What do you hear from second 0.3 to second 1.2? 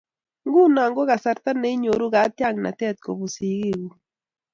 Nguno ko